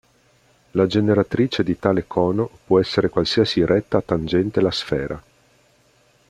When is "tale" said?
1.77-2.07